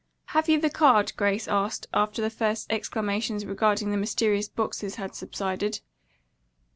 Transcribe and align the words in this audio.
"Have 0.33 0.49
you 0.49 0.59
the 0.59 0.71
card?" 0.71 1.13
Grace 1.15 1.47
asked, 1.47 1.85
after 1.93 2.23
the 2.23 2.31
first 2.31 2.65
exclamations 2.71 3.45
regarding 3.45 3.91
the 3.91 3.97
mysterious 3.97 4.49
boxes 4.49 4.95
had 4.95 5.13
subsided. 5.13 5.79